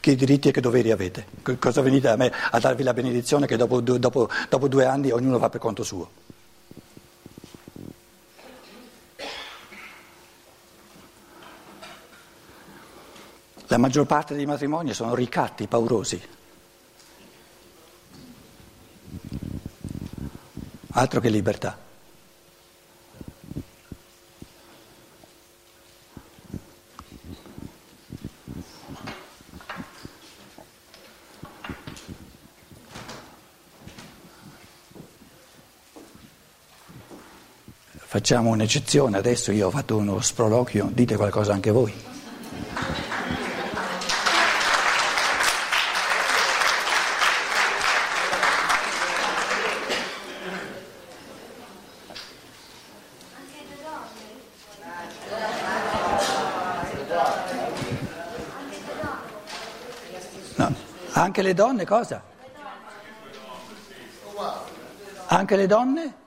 che 0.00 0.14
diritti 0.14 0.48
e 0.48 0.50
che 0.52 0.60
doveri 0.60 0.90
avete? 0.90 1.26
Cosa 1.58 1.80
venite 1.80 2.08
a 2.08 2.16
me 2.16 2.32
a 2.50 2.58
darvi 2.58 2.82
la 2.82 2.92
benedizione 2.92 3.46
che 3.46 3.56
dopo, 3.56 3.80
dopo, 3.80 4.28
dopo 4.48 4.68
due 4.68 4.84
anni 4.84 5.10
ognuno 5.10 5.38
va 5.38 5.48
per 5.48 5.60
conto 5.60 5.82
suo? 5.82 6.10
La 13.68 13.78
maggior 13.78 14.06
parte 14.06 14.34
dei 14.34 14.46
matrimoni 14.46 14.92
sono 14.94 15.14
ricatti, 15.14 15.66
paurosi. 15.66 16.22
Altro 20.92 21.20
che 21.20 21.28
libertà. 21.28 21.83
Facciamo 38.14 38.50
un'eccezione, 38.50 39.18
adesso 39.18 39.50
io 39.50 39.66
ho 39.66 39.70
fatto 39.72 39.96
uno 39.96 40.20
sproloquio, 40.20 40.88
dite 40.92 41.16
qualcosa 41.16 41.52
anche 41.52 41.72
voi. 41.72 41.92
No. 60.54 60.74
Anche 61.14 61.42
le 61.42 61.52
donne 61.52 61.84
cosa? 61.84 62.22
Anche 65.26 65.56
le 65.56 65.66
donne? 65.66 66.22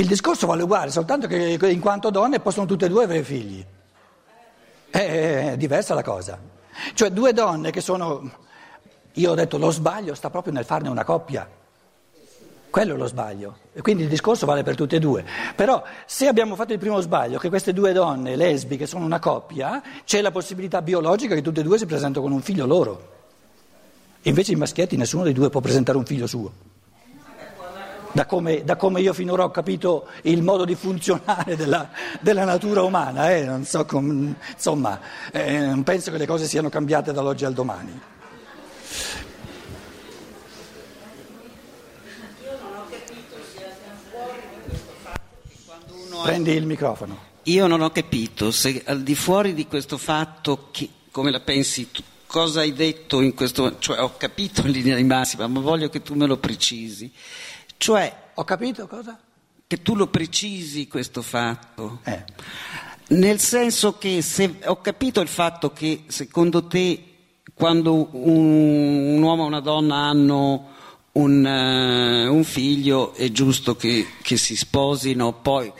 Il 0.00 0.06
discorso 0.06 0.46
vale 0.46 0.62
uguale, 0.62 0.90
soltanto 0.90 1.26
che 1.26 1.58
in 1.60 1.78
quanto 1.78 2.08
donne 2.08 2.40
possono 2.40 2.64
tutte 2.64 2.86
e 2.86 2.88
due 2.88 3.04
avere 3.04 3.22
figli. 3.22 3.62
È 4.88 5.56
diversa 5.58 5.92
la 5.92 6.02
cosa. 6.02 6.38
Cioè 6.94 7.10
due 7.10 7.34
donne 7.34 7.70
che 7.70 7.82
sono... 7.82 8.32
Io 9.12 9.30
ho 9.30 9.34
detto 9.34 9.58
lo 9.58 9.70
sbaglio 9.70 10.14
sta 10.14 10.30
proprio 10.30 10.54
nel 10.54 10.64
farne 10.64 10.88
una 10.88 11.04
coppia. 11.04 11.46
Quello 12.70 12.94
è 12.94 12.96
lo 12.96 13.06
sbaglio. 13.08 13.58
E 13.74 13.82
quindi 13.82 14.04
il 14.04 14.08
discorso 14.08 14.46
vale 14.46 14.62
per 14.62 14.74
tutte 14.74 14.96
e 14.96 15.00
due. 15.00 15.22
Però 15.54 15.82
se 16.06 16.28
abbiamo 16.28 16.56
fatto 16.56 16.72
il 16.72 16.78
primo 16.78 16.98
sbaglio, 17.00 17.38
che 17.38 17.50
queste 17.50 17.74
due 17.74 17.92
donne 17.92 18.36
lesbiche 18.36 18.86
sono 18.86 19.04
una 19.04 19.18
coppia, 19.18 19.82
c'è 20.06 20.22
la 20.22 20.30
possibilità 20.30 20.80
biologica 20.80 21.34
che 21.34 21.42
tutte 21.42 21.60
e 21.60 21.62
due 21.62 21.76
si 21.76 21.84
presentano 21.84 22.24
con 22.24 22.32
un 22.32 22.40
figlio 22.40 22.64
loro. 22.64 23.08
Invece 24.22 24.52
i 24.52 24.56
maschietti 24.56 24.96
nessuno 24.96 25.24
dei 25.24 25.34
due 25.34 25.50
può 25.50 25.60
presentare 25.60 25.98
un 25.98 26.06
figlio 26.06 26.26
suo 26.26 26.69
da 28.12 28.26
come, 28.26 28.64
da 28.64 28.76
come, 28.76 29.00
io 29.00 29.12
finora 29.12 29.44
ho 29.44 29.50
capito 29.50 30.06
il 30.22 30.42
modo 30.42 30.64
di 30.64 30.74
funzionare 30.74 31.56
della, 31.56 31.90
della 32.20 32.44
natura 32.44 32.82
umana, 32.82 33.32
eh, 33.32 33.44
non 33.44 33.64
so 33.64 33.84
com, 33.84 34.34
insomma, 34.52 35.00
eh, 35.32 35.58
non 35.58 35.82
penso 35.82 36.10
che 36.10 36.18
le 36.18 36.26
cose 36.26 36.46
siano 36.46 36.68
cambiate 36.68 37.12
dall'oggi 37.12 37.44
al 37.44 37.54
domani. 37.54 38.00
Prendi 46.22 46.52
il 46.52 46.66
microfono. 46.66 47.28
Io 47.44 47.66
non 47.66 47.80
ho 47.80 47.90
capito 47.90 48.50
se 48.50 48.82
al 48.84 49.02
di 49.02 49.14
fuori 49.14 49.54
di 49.54 49.66
questo 49.66 49.96
fatto, 49.96 50.68
che, 50.70 50.88
come 51.10 51.30
la 51.30 51.40
pensi 51.40 51.90
tu, 51.90 52.02
cosa 52.26 52.60
hai 52.60 52.72
detto 52.72 53.20
in 53.22 53.34
questo, 53.34 53.78
cioè 53.78 54.00
ho 54.00 54.16
capito 54.16 54.60
in 54.66 54.72
linea 54.72 54.96
di 54.96 55.04
massima, 55.04 55.46
ma 55.46 55.60
voglio 55.60 55.88
che 55.88 56.02
tu 56.02 56.14
me 56.14 56.26
lo 56.26 56.36
precisi. 56.36 57.10
Cioè, 57.80 58.14
ho 58.34 58.44
capito 58.44 58.86
cosa? 58.86 59.18
Che 59.66 59.80
tu 59.80 59.94
lo 59.94 60.08
precisi 60.08 60.86
questo 60.86 61.22
fatto. 61.22 62.00
Eh. 62.04 62.24
Nel 63.08 63.40
senso 63.40 63.96
che 63.96 64.20
se, 64.20 64.56
ho 64.66 64.82
capito 64.82 65.22
il 65.22 65.28
fatto 65.28 65.72
che 65.72 66.04
secondo 66.08 66.66
te 66.66 67.38
quando 67.54 68.10
un, 68.12 69.14
un 69.14 69.22
uomo 69.22 69.44
e 69.44 69.46
una 69.46 69.60
donna 69.60 69.96
hanno 69.96 70.68
un, 71.12 71.42
uh, 71.42 72.34
un 72.34 72.44
figlio 72.44 73.14
è 73.14 73.30
giusto 73.30 73.76
che, 73.76 74.06
che 74.20 74.36
si 74.36 74.56
sposino 74.56 75.32
poi... 75.32 75.72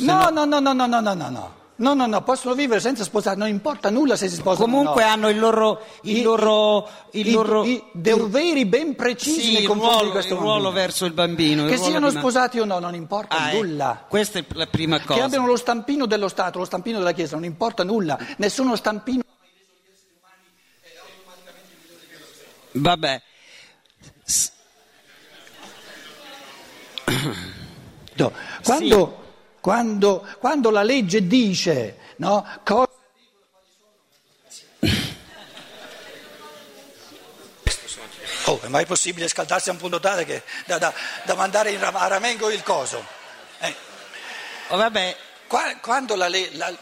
No, 0.00 0.28
no, 0.28 0.44
no, 0.44 0.60
no, 0.60 0.74
no, 0.74 0.86
no, 0.86 1.00
no, 1.00 1.14
no. 1.14 1.30
no. 1.30 1.54
No, 1.78 1.92
no, 1.92 2.06
no, 2.06 2.22
possono 2.22 2.54
vivere 2.54 2.80
senza 2.80 3.04
sposare, 3.04 3.36
non 3.36 3.48
importa 3.48 3.90
nulla 3.90 4.16
se 4.16 4.28
si 4.28 4.36
sposano. 4.36 4.64
Comunque 4.64 5.02
no. 5.02 5.10
hanno 5.10 5.28
il 5.28 5.38
loro, 5.38 5.82
il 6.02 6.18
I, 6.18 6.22
loro, 6.22 6.88
il 7.10 7.26
i, 7.26 7.30
loro 7.32 7.64
i, 7.64 7.82
doveri 7.92 8.64
ben 8.64 8.96
precisi 8.96 9.40
sì, 9.40 9.52
nei 9.52 9.64
confronti 9.64 9.94
ruolo, 9.96 10.06
di 10.06 10.10
questo 10.12 10.34
ruolo 10.36 10.52
bambino. 10.52 10.70
verso 10.70 11.04
il 11.04 11.12
bambino. 11.12 11.66
Che 11.66 11.74
il 11.74 11.78
siano 11.78 12.08
sposati 12.08 12.58
o 12.58 12.64
no, 12.64 12.78
non 12.78 12.94
importa 12.94 13.36
ah, 13.36 13.52
nulla. 13.52 14.00
Eh, 14.00 14.08
questa 14.08 14.38
è 14.38 14.44
la 14.54 14.66
prima 14.66 15.00
cosa. 15.00 15.14
Che 15.14 15.20
abbiano 15.20 15.46
lo 15.46 15.56
stampino 15.56 16.06
dello 16.06 16.28
Stato, 16.28 16.58
lo 16.58 16.64
stampino 16.64 16.96
della 16.96 17.12
Chiesa, 17.12 17.34
non 17.34 17.44
importa 17.44 17.84
nulla. 17.84 18.18
Nessuno 18.38 18.74
stampino. 18.74 19.22
Vabbè. 22.72 23.22
No. 28.14 28.32
Quando. 28.62 29.16
Sì 29.20 29.24
quando, 29.66 30.24
quando 30.38 30.70
la 30.70 30.84
legge 30.84 31.26
dice 31.26 31.98
no, 32.18 32.46
cosa... 32.62 32.88
Oh, 38.44 38.60
è 38.62 38.68
mai 38.68 38.86
possibile 38.86 39.26
scaldarsi 39.26 39.70
a 39.70 39.72
un 39.72 39.78
punto 39.78 39.98
tale 39.98 40.24
che 40.24 40.44
da, 40.66 40.78
da, 40.78 40.94
da 41.24 41.34
mandare 41.34 41.76
ram- 41.78 41.96
a 41.96 42.06
ramengo 42.06 42.48
il 42.48 42.62
coso? 42.62 43.04
Eh. 43.58 43.74
Oh, 44.68 44.76
vabbè. 44.76 45.16
Qua, 45.48 45.76
quando 45.78 46.14
la, 46.14 46.28
la, 46.28 46.72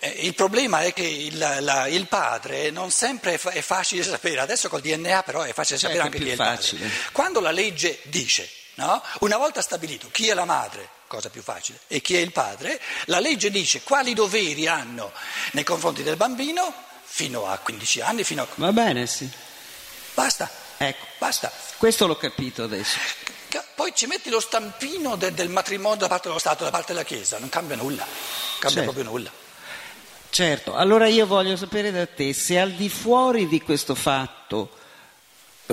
eh, 0.00 0.08
il 0.18 0.34
problema 0.34 0.82
è 0.82 0.92
che 0.92 1.06
il, 1.06 1.38
la, 1.38 1.86
il, 1.86 2.06
padre 2.08 2.70
non 2.70 2.90
sempre 2.90 3.40
è 3.40 3.62
facile 3.62 4.02
sapere, 4.02 4.40
adesso 4.40 4.68
col 4.68 4.82
DNA 4.82 5.22
però 5.22 5.40
è 5.40 5.54
facile 5.54 5.78
sapere 5.78 6.00
certo, 6.00 6.14
anche 6.14 6.24
chi 6.24 6.28
è 6.28 6.32
il 6.32 6.36
facile. 6.36 6.82
padre. 6.82 7.10
Quando 7.12 7.40
la 7.40 7.52
legge 7.52 8.00
dice, 8.02 8.46
no, 8.74 9.02
una 9.20 9.38
volta 9.38 9.62
stabilito 9.62 10.10
chi 10.10 10.28
è 10.28 10.34
la 10.34 10.44
madre, 10.44 10.98
cosa 11.10 11.28
più 11.28 11.42
facile, 11.42 11.80
e 11.88 12.00
chi 12.00 12.14
è 12.14 12.20
il 12.20 12.30
padre, 12.30 12.80
la 13.06 13.18
legge 13.18 13.50
dice 13.50 13.82
quali 13.82 14.14
doveri 14.14 14.68
hanno 14.68 15.10
nei 15.52 15.64
confronti 15.64 16.04
del 16.04 16.14
bambino 16.14 16.72
fino 17.02 17.46
a 17.46 17.58
15 17.58 18.00
anni, 18.00 18.22
fino 18.22 18.42
a... 18.42 18.46
Va 18.54 18.70
bene, 18.70 19.08
sì. 19.08 19.28
Basta. 20.14 20.48
Ecco. 20.76 21.04
Basta. 21.18 21.50
Questo 21.78 22.06
l'ho 22.06 22.16
capito 22.16 22.62
adesso. 22.62 22.96
Poi 23.74 23.92
ci 23.92 24.06
metti 24.06 24.30
lo 24.30 24.38
stampino 24.38 25.16
de- 25.16 25.34
del 25.34 25.48
matrimonio 25.48 25.98
da 25.98 26.06
parte 26.06 26.28
dello 26.28 26.38
Stato, 26.38 26.62
da 26.62 26.70
parte 26.70 26.92
della 26.92 27.04
Chiesa, 27.04 27.40
non 27.40 27.48
cambia 27.48 27.74
nulla, 27.74 28.06
cambia 28.60 28.70
certo. 28.70 28.92
proprio 28.92 29.04
nulla. 29.04 29.30
Certo. 29.30 29.48
Certo, 30.30 30.74
allora 30.76 31.08
io 31.08 31.26
voglio 31.26 31.56
sapere 31.56 31.90
da 31.90 32.06
te 32.06 32.32
se 32.32 32.56
al 32.56 32.70
di 32.70 32.88
fuori 32.88 33.48
di 33.48 33.60
questo 33.62 33.96
fatto, 33.96 34.70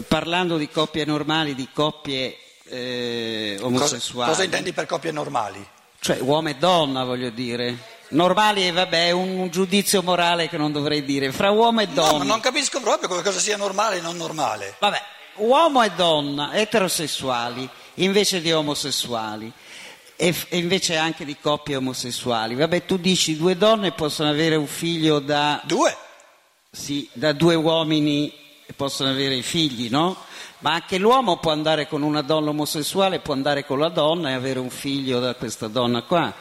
parlando 0.08 0.58
di 0.58 0.67
coppie 0.67 1.06
normali, 1.06 1.53
di 1.53 1.70
coppie 1.72 2.47
eh, 2.69 3.57
omosessuali. 3.62 4.29
Cosa, 4.29 4.31
cosa 4.31 4.43
intendi 4.43 4.74
per 4.74 4.86
coppie 4.86 5.12
normali? 5.12 5.65
Cioè 6.00 6.19
uomo 6.21 6.50
e 6.50 6.55
donna, 6.55 7.03
voglio 7.03 7.29
dire. 7.29 7.95
Normali, 8.09 8.71
vabbè, 8.71 9.07
è 9.07 9.12
un 9.12 9.50
giudizio 9.50 10.01
morale 10.01 10.47
che 10.47 10.57
non 10.57 10.71
dovrei 10.71 11.03
dire. 11.03 11.31
Fra 11.31 11.50
uomo 11.51 11.81
e 11.81 11.88
donna. 11.88 12.12
No, 12.12 12.17
ma 12.19 12.24
non 12.24 12.39
capisco 12.39 12.79
proprio 12.79 13.09
cosa 13.09 13.39
sia 13.39 13.57
normale 13.57 13.97
e 13.97 14.01
non 14.01 14.15
normale. 14.15 14.75
Vabbè, 14.79 15.01
uomo 15.38 15.83
e 15.83 15.91
donna, 15.91 16.53
eterosessuali, 16.53 17.67
invece 17.95 18.41
di 18.41 18.51
omosessuali. 18.51 19.51
E, 20.15 20.33
e 20.50 20.57
invece 20.57 20.95
anche 20.95 21.25
di 21.25 21.38
coppie 21.39 21.75
omosessuali. 21.75 22.55
Vabbè, 22.55 22.86
tu 22.86 22.97
dici 22.97 23.38
due 23.38 23.57
donne 23.57 23.91
possono 23.91 24.29
avere 24.29 24.55
un 24.55 24.67
figlio 24.67 25.19
da. 25.19 25.62
Due? 25.65 25.95
Sì, 26.71 27.09
da 27.13 27.33
due 27.33 27.55
uomini 27.55 28.33
possono 28.75 29.09
avere 29.09 29.41
figli, 29.41 29.89
no? 29.89 30.15
Ma 30.60 30.74
anche 30.74 30.98
l'uomo 30.98 31.38
può 31.38 31.52
andare 31.52 31.88
con 31.88 32.02
una 32.02 32.22
donna 32.24 32.50
omosessuale, 32.50 33.20
può 33.20 33.34
andare 33.34 33.64
con 33.66 33.78
la 33.78 33.90
donna 33.90 34.30
e 34.30 34.34
avere 34.34 34.58
un 34.58 34.72
figlio 34.72 35.20
da 35.20 35.36
questa 35.36 35.68
donna 35.68 36.02
qua. 36.02 36.34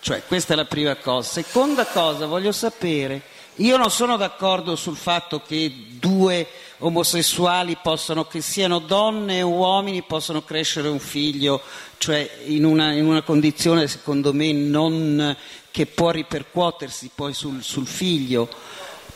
Cioè, 0.00 0.24
questa 0.26 0.54
è 0.54 0.56
la 0.56 0.64
prima 0.64 0.96
cosa. 0.96 1.42
Seconda 1.42 1.86
cosa, 1.86 2.26
voglio 2.26 2.50
sapere, 2.50 3.22
io 3.56 3.76
non 3.76 3.88
sono 3.90 4.16
d'accordo 4.16 4.74
sul 4.74 4.96
fatto 4.96 5.42
che 5.46 5.72
due 5.90 6.44
omosessuali 6.78 7.76
possono, 7.80 8.26
che 8.26 8.40
siano 8.40 8.80
donne 8.80 9.42
o 9.42 9.48
uomini, 9.48 10.02
possono 10.02 10.42
crescere 10.42 10.88
un 10.88 10.98
figlio, 10.98 11.60
cioè 11.98 12.28
in 12.46 12.64
una, 12.64 12.92
in 12.92 13.06
una 13.06 13.22
condizione, 13.22 13.86
secondo 13.86 14.32
me, 14.32 14.52
non, 14.52 15.36
che 15.70 15.86
può 15.86 16.10
ripercuotersi 16.10 17.10
poi 17.14 17.32
sul, 17.32 17.62
sul 17.62 17.86
figlio 17.86 18.48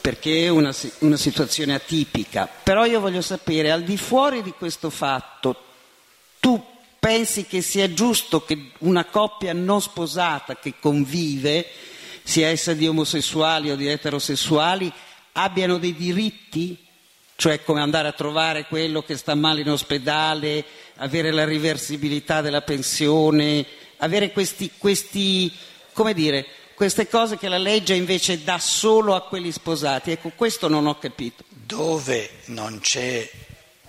perché 0.07 0.45
è 0.45 0.49
una, 0.51 0.73
una, 1.01 1.17
situazione 1.17 1.75
atipica. 1.75 2.49
Però 2.63 2.85
io 2.85 3.01
voglio 3.01 3.23
sapere, 3.23 3.73
al 3.73 3.83
di 3.83 3.97
fuori 3.97 4.41
di 4.41 4.53
questo 4.53 4.89
fatto, 4.89 5.65
tu 6.39 6.65
pensi 7.01 7.47
che 7.47 7.61
sia 7.61 7.93
giusto 7.93 8.45
che 8.45 8.71
una 8.79 9.07
coppia 9.07 9.53
non 9.53 9.81
sposata 9.83 10.59
che 10.59 10.75
convive, 10.79 11.67
sia 12.23 12.47
essa 12.47 12.73
di 12.73 12.87
omosessuali 12.87 13.73
o 13.73 13.75
di 13.75 13.89
eterosessuali, 13.89 14.93
abbiano 15.33 15.77
dei 15.77 15.97
diritti? 15.97 16.79
Cioè 17.35 17.65
come 17.65 17.81
andare 17.81 18.07
a 18.07 18.13
trovare 18.13 18.67
quello 18.67 19.03
che 19.03 19.17
sta 19.17 19.35
male 19.35 19.63
in 19.63 19.71
ospedale, 19.71 20.65
avere 20.99 21.33
la 21.33 21.45
riversibilità 21.45 22.43
della 22.43 22.63
pensione, 22.63 23.67
avere 23.97 24.31
questi, 24.31 24.71
questi 24.79 25.53
come 25.93 26.15
dire, 26.15 26.47
queste 26.77 27.09
cose 27.09 27.37
che 27.39 27.49
la 27.49 27.59
legge 27.59 27.95
invece 27.95 28.45
dà 28.45 28.59
solo 28.61 29.17
a 29.17 29.23
quelli 29.23 29.51
sposati. 29.51 30.13
Ecco, 30.13 30.31
questo 30.37 30.69
non 30.69 30.87
ho 30.87 30.99
capito. 30.99 31.43
Dove 31.49 32.43
non 32.47 32.79
c'è 32.81 33.29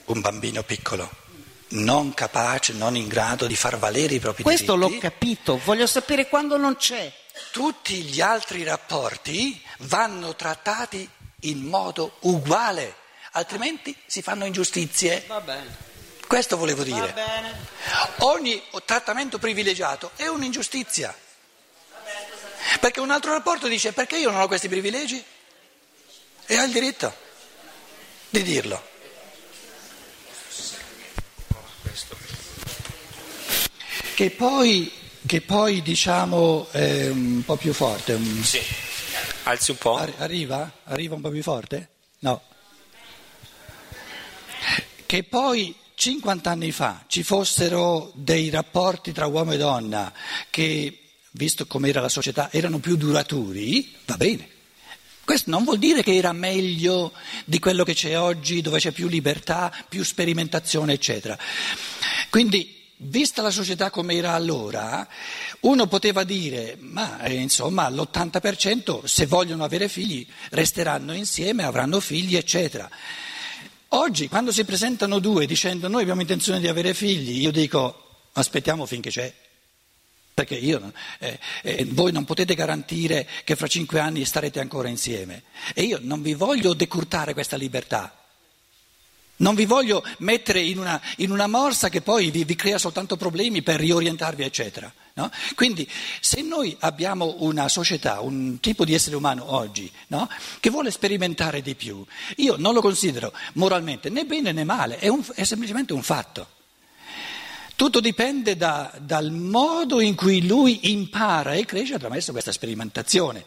un 0.05 0.21
bambino 0.21 0.63
piccolo 0.63 1.25
non 1.69 2.13
capace, 2.13 2.73
non 2.73 2.95
in 2.95 3.07
grado 3.07 3.47
di 3.47 3.55
far 3.55 3.77
valere 3.77 4.15
i 4.15 4.19
propri 4.19 4.43
Questo 4.43 4.75
diritti. 4.75 4.99
Questo 4.99 5.07
l'ho 5.09 5.15
capito, 5.15 5.61
voglio 5.65 5.87
sapere 5.87 6.27
quando 6.27 6.57
non 6.57 6.77
c'è. 6.77 7.11
Tutti 7.51 8.03
gli 8.03 8.21
altri 8.21 8.63
rapporti 8.63 9.61
vanno 9.79 10.35
trattati 10.35 11.07
in 11.41 11.63
modo 11.63 12.17
uguale, 12.21 12.95
altrimenti 13.31 13.95
si 14.05 14.21
fanno 14.21 14.45
ingiustizie. 14.45 15.25
Va 15.27 15.41
bene. 15.41 15.85
Questo 16.25 16.57
volevo 16.57 16.83
dire. 16.83 17.07
Va 17.07 17.11
bene. 17.11 17.55
Ogni 18.19 18.61
trattamento 18.85 19.37
privilegiato 19.37 20.11
è 20.15 20.27
un'ingiustizia. 20.27 21.15
Perché 22.79 22.99
un 22.99 23.11
altro 23.11 23.31
rapporto 23.31 23.67
dice 23.67 23.91
perché 23.91 24.17
io 24.17 24.31
non 24.31 24.41
ho 24.41 24.47
questi 24.47 24.67
privilegi? 24.67 25.23
E 26.45 26.55
ha 26.55 26.63
il 26.63 26.71
diritto 26.71 27.13
di 28.29 28.43
dirlo. 28.43 28.81
Che 34.13 34.31
poi, 34.31 34.91
che 35.25 35.41
poi 35.41 35.81
diciamo 35.81 36.67
è 36.71 37.09
un 37.09 37.43
po' 37.45 37.55
più 37.55 37.73
forte. 37.73 38.13
Un... 38.13 38.43
Sì, 38.43 38.59
alzi 39.43 39.71
un 39.71 39.77
po'. 39.77 39.95
Arriva? 40.17 40.71
Arriva 40.85 41.15
un 41.15 41.21
po' 41.21 41.29
più 41.29 41.43
forte? 41.43 41.89
No. 42.19 42.41
Che 45.05 45.23
poi 45.23 45.75
50 45.93 46.49
anni 46.49 46.71
fa 46.71 47.03
ci 47.07 47.23
fossero 47.23 48.11
dei 48.15 48.49
rapporti 48.49 49.11
tra 49.11 49.25
uomo 49.27 49.53
e 49.53 49.57
donna 49.57 50.11
che, 50.49 51.06
visto 51.37 51.65
com'era 51.65 52.01
la 52.01 52.09
società, 52.09 52.51
erano 52.51 52.79
più 52.79 52.97
duraturi, 52.97 53.95
va 54.05 54.17
bene. 54.17 54.49
Questo 55.23 55.49
non 55.49 55.63
vuol 55.63 55.77
dire 55.77 56.03
che 56.03 56.15
era 56.15 56.31
meglio 56.31 57.13
di 57.45 57.59
quello 57.59 57.83
che 57.83 57.93
c'è 57.93 58.17
oggi, 58.19 58.61
dove 58.61 58.79
c'è 58.79 58.91
più 58.91 59.07
libertà, 59.07 59.73
più 59.87 60.03
sperimentazione, 60.03 60.93
eccetera. 60.93 61.37
Quindi 62.29 62.77
Vista 62.99 63.43
la 63.43 63.51
società 63.51 63.91
come 63.91 64.15
era 64.15 64.33
allora, 64.33 65.07
uno 65.59 65.85
poteva 65.85 66.23
dire, 66.23 66.77
ma 66.79 67.21
eh, 67.21 67.35
insomma 67.35 67.87
l'80% 67.89 69.03
se 69.03 69.27
vogliono 69.27 69.63
avere 69.63 69.87
figli 69.87 70.25
resteranno 70.49 71.13
insieme, 71.13 71.63
avranno 71.63 71.99
figli, 71.99 72.35
eccetera. 72.35 72.89
Oggi 73.89 74.27
quando 74.27 74.51
si 74.51 74.65
presentano 74.65 75.19
due 75.19 75.45
dicendo 75.45 75.87
noi 75.87 76.01
abbiamo 76.01 76.21
intenzione 76.21 76.59
di 76.59 76.67
avere 76.67 76.95
figli, 76.95 77.39
io 77.39 77.51
dico 77.51 78.23
aspettiamo 78.33 78.87
finché 78.87 79.11
c'è, 79.11 79.31
perché 80.37 80.53
io, 80.53 80.93
eh, 81.17 81.39
eh, 81.63 81.85
voi 81.85 82.11
non 82.11 82.23
potete 82.23 82.53
garantire 82.53 83.27
che 83.43 83.55
fra 83.55 83.65
cinque 83.65 83.99
anni 83.99 84.23
starete 84.23 84.59
ancora 84.59 84.87
insieme 84.87 85.45
e 85.73 85.81
io 85.81 85.97
non 85.99 86.21
vi 86.21 86.35
voglio 86.35 86.75
decurtare 86.75 87.33
questa 87.33 87.57
libertà. 87.57 88.15
Non 89.37 89.55
vi 89.55 89.65
voglio 89.65 90.03
mettere 90.19 90.59
in 90.59 90.77
una, 90.77 91.01
in 91.17 91.31
una 91.31 91.47
morsa 91.47 91.89
che 91.89 92.01
poi 92.01 92.29
vi, 92.29 92.43
vi, 92.43 92.55
crea 92.55 92.77
soltanto 92.77 93.17
problemi 93.17 93.63
per 93.63 93.79
riorientarvi, 93.79 94.43
eccetera. 94.43 94.93
No? 95.13 95.31
Quindi 95.55 95.89
se 96.19 96.43
noi 96.43 96.75
abbiamo 96.81 97.37
una 97.39 97.67
società, 97.67 98.19
un 98.19 98.59
tipo 98.59 98.85
di 98.85 98.93
essere 98.93 99.15
umano 99.15 99.55
oggi 99.55 99.91
no? 100.09 100.29
che 100.59 100.69
vuole 100.69 100.91
sperimentare 100.91 101.63
di 101.63 101.73
più, 101.73 102.05
io 102.35 102.57
non 102.57 102.75
lo 102.75 102.81
considero 102.81 103.33
moralmente 103.53 104.09
né 104.09 104.23
bene 104.23 104.51
né 104.51 104.63
male, 104.63 104.99
è, 104.99 105.07
un, 105.07 105.25
è 105.33 105.43
semplicemente 105.43 105.93
un 105.93 106.03
fatto. 106.03 106.56
Tutto 107.77 107.99
dipende 107.99 108.57
da, 108.57 108.91
dal 108.97 109.29
modo 109.29 110.01
in 110.01 110.15
cui 110.15 110.47
lui 110.47 110.89
impara 110.89 111.53
e 111.53 111.63
cresce 111.63 111.93
attraverso 111.93 112.31
questa 112.31 112.51
sperimentazione. 112.51 113.45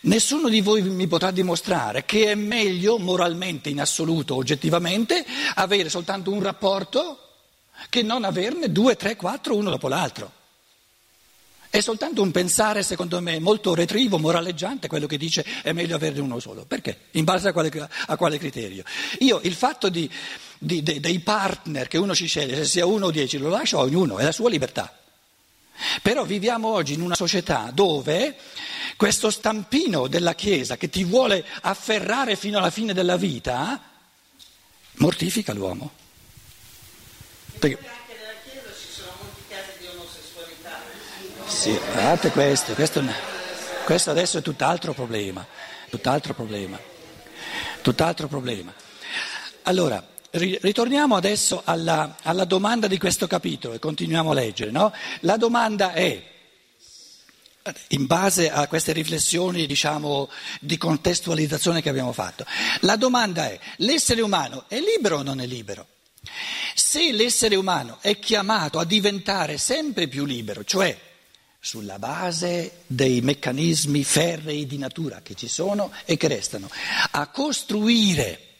Nessuno 0.00 0.48
di 0.48 0.62
voi 0.62 0.80
mi 0.80 1.06
potrà 1.06 1.30
dimostrare 1.30 2.06
che 2.06 2.30
è 2.30 2.34
meglio 2.36 2.96
moralmente, 2.96 3.68
in 3.68 3.82
assoluto, 3.82 4.34
oggettivamente, 4.34 5.26
avere 5.56 5.90
soltanto 5.90 6.32
un 6.32 6.42
rapporto 6.42 7.18
che 7.90 8.02
non 8.02 8.24
averne 8.24 8.72
due, 8.72 8.96
tre, 8.96 9.14
quattro, 9.14 9.56
uno 9.56 9.68
dopo 9.68 9.88
l'altro. 9.88 10.32
È 11.68 11.80
soltanto 11.80 12.22
un 12.22 12.30
pensare, 12.30 12.82
secondo 12.82 13.20
me, 13.20 13.40
molto 13.40 13.74
retrivo, 13.74 14.16
moraleggiante, 14.16 14.86
quello 14.88 15.06
che 15.06 15.18
dice 15.18 15.44
è 15.60 15.72
meglio 15.72 15.96
averne 15.96 16.20
uno 16.20 16.38
solo. 16.38 16.64
Perché? 16.64 17.08
In 17.10 17.24
base 17.24 17.48
a 17.48 17.52
quale, 17.52 17.90
a 18.06 18.16
quale 18.16 18.38
criterio? 18.38 18.84
Io 19.18 19.40
il 19.42 19.54
fatto 19.54 19.88
di, 19.88 20.08
di, 20.64 20.82
de, 20.82 21.00
dei 21.00 21.20
partner 21.20 21.88
che 21.88 21.98
uno 21.98 22.14
ci 22.14 22.26
sceglie, 22.26 22.56
se 22.56 22.64
sia 22.64 22.86
uno 22.86 23.06
o 23.06 23.10
dieci, 23.10 23.38
lo 23.38 23.48
lascio 23.48 23.78
a 23.78 23.82
ognuno, 23.82 24.18
è 24.18 24.24
la 24.24 24.32
sua 24.32 24.48
libertà. 24.48 24.98
Però 26.02 26.24
viviamo 26.24 26.68
oggi 26.68 26.94
in 26.94 27.00
una 27.00 27.16
società 27.16 27.70
dove 27.72 28.36
questo 28.96 29.30
stampino 29.30 30.06
della 30.06 30.34
Chiesa 30.34 30.76
che 30.76 30.88
ti 30.88 31.04
vuole 31.04 31.44
afferrare 31.62 32.36
fino 32.36 32.58
alla 32.58 32.70
fine 32.70 32.92
della 32.92 33.16
vita 33.16 33.80
mortifica 34.94 35.52
l'uomo. 35.52 35.90
Perché... 37.58 37.76
Anche 37.76 38.14
nella 38.18 38.34
Chiesa 38.44 38.68
ci 38.78 38.88
sono 38.88 39.12
molti 39.20 39.42
casi 39.48 39.78
di 39.80 39.86
omosessualità. 39.86 40.80
Sì, 41.46 41.76
guardate 41.92 42.30
questo, 42.30 42.72
questo, 42.74 43.04
questo 43.84 44.10
adesso 44.10 44.38
è 44.38 44.42
tutt'altro 44.42 44.94
problema, 44.94 45.44
tutt'altro 45.90 46.34
problema, 46.34 46.78
tutt'altro 47.82 48.28
problema. 48.28 48.72
Allora, 49.64 50.06
ritorniamo 50.34 51.14
adesso 51.14 51.62
alla, 51.64 52.16
alla, 52.22 52.44
domanda 52.44 52.88
di 52.88 52.98
questo 52.98 53.26
capitolo 53.26 53.74
e 53.74 53.78
continuiamo 53.78 54.32
a 54.32 54.34
leggere. 54.34 54.70
No? 54.70 54.92
La 55.20 55.36
domanda 55.36 55.92
è 55.92 56.32
in 57.88 58.06
base 58.06 58.50
a 58.50 58.66
queste 58.66 58.92
riflessioni 58.92 59.66
diciamo, 59.66 60.28
di 60.60 60.76
contestualizzazione 60.76 61.80
che 61.80 61.88
abbiamo 61.88 62.12
fatto. 62.12 62.44
La 62.80 62.96
domanda 62.96 63.46
è, 63.46 63.58
l'essere 63.76 64.22
umano 64.22 64.64
è 64.68 64.78
libero 64.80 65.18
o 65.18 65.22
non 65.22 65.40
è 65.40 65.46
libero? 65.46 65.86
Se 66.74 67.12
l'essere 67.12 67.54
umano 67.54 67.98
è 68.00 68.18
chiamato 68.18 68.78
a 68.78 68.84
diventare 68.84 69.56
sempre 69.56 70.08
più 70.08 70.24
libero, 70.24 70.64
cioè 70.64 70.98
sulla 71.60 71.98
base 71.98 72.82
dei 72.86 73.20
meccanismi 73.20 74.02
ferrei 74.04 74.66
di 74.66 74.78
natura 74.78 75.20
che 75.22 75.34
ci 75.34 75.48
sono 75.48 75.92
e 76.04 76.16
che 76.16 76.28
restano, 76.28 76.68
a 77.12 77.28
costruire 77.28 78.53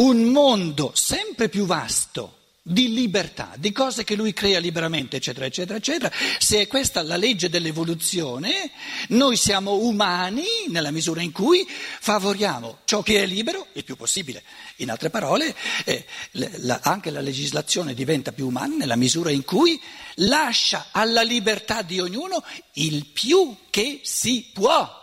un 0.00 0.24
mondo 0.24 0.92
sempre 0.94 1.48
più 1.48 1.66
vasto 1.66 2.36
di 2.62 2.92
libertà, 2.92 3.54
di 3.56 3.72
cose 3.72 4.04
che 4.04 4.14
lui 4.14 4.32
crea 4.32 4.58
liberamente, 4.58 5.16
eccetera, 5.16 5.46
eccetera, 5.46 5.78
eccetera. 5.78 6.14
Se 6.38 6.60
è 6.60 6.66
questa 6.66 7.02
la 7.02 7.16
legge 7.16 7.48
dell'evoluzione, 7.48 8.70
noi 9.08 9.36
siamo 9.36 9.74
umani 9.74 10.44
nella 10.68 10.90
misura 10.90 11.20
in 11.20 11.32
cui 11.32 11.66
favoriamo 11.68 12.78
ciò 12.84 13.02
che 13.02 13.22
è 13.22 13.26
libero 13.26 13.66
il 13.72 13.84
più 13.84 13.96
possibile. 13.96 14.42
In 14.76 14.90
altre 14.90 15.10
parole, 15.10 15.54
eh, 15.84 16.06
la, 16.32 16.80
anche 16.82 17.10
la 17.10 17.20
legislazione 17.20 17.92
diventa 17.92 18.32
più 18.32 18.46
umana 18.46 18.76
nella 18.76 18.96
misura 18.96 19.30
in 19.30 19.44
cui 19.44 19.80
lascia 20.16 20.88
alla 20.92 21.22
libertà 21.22 21.82
di 21.82 21.98
ognuno 21.98 22.42
il 22.74 23.06
più 23.06 23.56
che 23.68 24.00
si 24.02 24.50
può. 24.52 24.98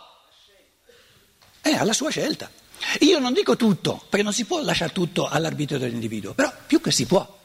È 1.60 1.70
alla 1.70 1.92
sua 1.92 2.10
scelta. 2.10 2.57
Io 3.00 3.18
non 3.18 3.32
dico 3.32 3.56
tutto, 3.56 4.04
perché 4.08 4.24
non 4.24 4.32
si 4.32 4.44
può 4.44 4.62
lasciare 4.62 4.92
tutto 4.92 5.26
all'arbitrio 5.26 5.78
dell'individuo, 5.78 6.34
però 6.34 6.52
più 6.66 6.80
che 6.80 6.90
si 6.90 7.06
può. 7.06 7.36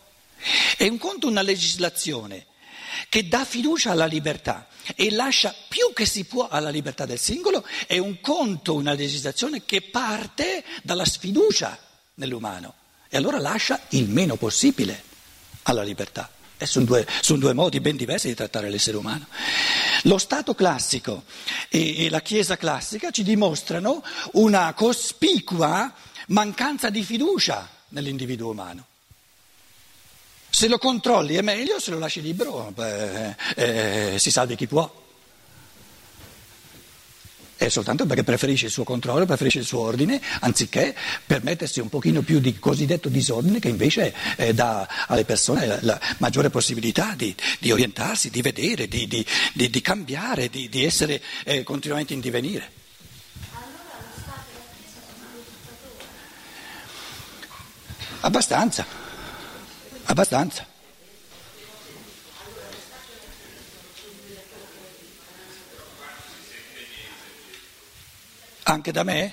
È 0.78 0.88
un 0.88 0.98
conto 0.98 1.28
una 1.28 1.41
legislazione 1.41 2.48
che 3.10 3.28
dà 3.28 3.46
fiducia 3.46 3.91
alla 3.91 4.06
libertà 4.06 4.67
e 4.96 5.12
lascia 5.12 5.54
più 5.67 5.93
che 5.93 6.06
si 6.06 6.26
può 6.26 6.48
alla 6.48 6.69
libertà 6.69 7.06
del 7.06 7.19
singolo, 7.19 7.65
è 7.88 7.98
un 7.98 8.19
conto 8.22 8.74
una 8.74 8.93
legislazione 8.93 9.65
che 9.65 9.82
parte 9.82 10.63
dalla 10.84 11.06
sfiducia 11.06 11.78
nell'umano 12.15 12.76
e 13.10 13.17
allora 13.17 13.39
lascia 13.39 13.80
il 13.89 14.10
meno 14.10 14.36
possibile 14.36 15.04
alla 15.63 15.84
libertà. 15.84 16.30
E 16.58 16.66
sono 16.66 16.86
due, 16.86 17.06
sono 17.22 17.39
due 17.39 17.54
modi 17.54 17.80
ben 17.80 17.96
diversi 17.96 18.28
di 18.28 18.36
trattare 18.36 18.70
l'essere 18.70 18.98
umano. 18.98 19.28
Lo 20.04 20.18
Stato 20.18 20.54
classico 20.54 21.24
e, 21.70 22.06
e 22.06 22.10
la 22.10 22.22
Chiesa 22.22 22.58
classica 22.58 23.12
ci 23.12 23.24
dimostrano 23.24 24.04
una 24.34 24.74
cospicua 24.74 25.94
mancanza 26.28 26.89
di 26.89 27.04
fiducia 27.04 27.68
nell'individuo 27.89 28.52
umano. 28.52 28.86
Se 30.50 30.68
lo 30.68 30.78
controlli 30.78 31.36
è 31.36 31.42
meglio, 31.42 31.80
se 31.80 31.92
lo 31.92 31.98
lasci 31.98 32.22
libero 32.22 32.72
beh, 32.76 33.36
eh, 33.56 34.20
si 34.20 34.30
salvi 34.30 34.56
chi 34.56 34.68
può. 34.68 35.03
È 37.63 37.69
soltanto 37.69 38.06
perché 38.06 38.23
preferisce 38.23 38.65
il 38.65 38.71
suo 38.73 38.84
controllo, 38.84 39.26
preferisce 39.26 39.60
il 39.60 39.65
suo 39.65 39.80
ordine, 39.80 40.21
anziché 40.41 40.93
permettersi 41.26 41.80
un 41.80 41.88
pochino 41.88 42.21
più 42.21 42.39
di 42.39 42.60
cosiddetto 42.60 43.08
disordine 43.08 43.60
che 43.60 43.69
invece 43.69 44.13
eh, 44.36 44.54
dà 44.54 44.86
alle 45.08 45.23
persone 45.23 45.65
la, 45.65 45.78
la 45.80 46.02
maggiore 46.17 46.49
possibilità 46.49 47.13
di, 47.15 47.34
di, 47.60 47.71
orientarsi, 47.71 48.30
di 48.30 48.41
vedere, 48.41 48.89
di, 48.89 49.08
di, 49.08 49.26
di 49.54 49.82
cambiare, 49.82 50.49
di, 50.49 50.84
essere 50.84 51.21
eh, 51.45 51.63
continuamente 51.63 52.13
in 52.13 52.19
divenire. 52.19 52.69
Abbastanza. 58.19 58.86
Abbastanza. 60.04 60.72
Anche 68.73 68.91
da 68.91 69.03
me? 69.03 69.31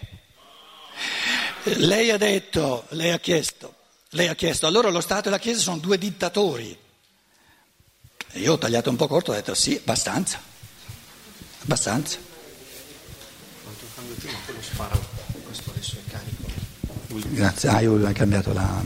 Lei 1.62 2.10
ha 2.10 2.18
detto, 2.18 2.84
lei 2.90 3.10
ha 3.10 3.18
chiesto, 3.18 3.74
lei 4.10 4.28
ha 4.28 4.34
chiesto, 4.34 4.66
allora 4.66 4.90
lo 4.90 5.00
Stato 5.00 5.28
e 5.28 5.30
la 5.30 5.38
Chiesa 5.38 5.60
sono 5.60 5.78
due 5.78 5.96
dittatori. 5.96 6.78
E 8.32 8.38
io 8.38 8.52
ho 8.52 8.58
tagliato 8.58 8.90
un 8.90 8.96
po' 8.96 9.06
corto, 9.06 9.30
ho 9.30 9.34
detto 9.34 9.54
sì, 9.54 9.76
abbastanza, 9.76 10.38
abbastanza. 11.62 12.18
Quanto 13.62 13.86
cambio 13.94 14.14
prima, 14.16 14.38
poi 14.44 14.54
lo 14.56 14.62
sparo, 14.62 15.08
questo 15.42 15.70
adesso 15.70 15.96
è 15.96 16.10
carico. 16.10 17.28
Grazie, 17.30 17.68
ah 17.70 17.80
io 17.80 17.92
ho 17.94 18.12
cambiato 18.12 18.52
la... 18.52 18.82